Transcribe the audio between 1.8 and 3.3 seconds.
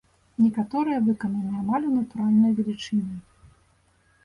у натуральную велічыню.